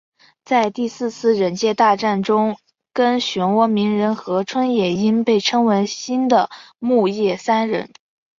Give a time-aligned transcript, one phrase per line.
[0.43, 2.57] 在第四次忍界大战中
[2.91, 7.91] 跟漩涡鸣人和春野樱被称为新的木叶三忍。